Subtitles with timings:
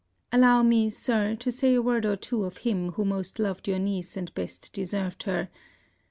[0.31, 3.77] Allow me, Sir, to say a word or two of him who most loved your
[3.77, 5.47] niece and best deserved her.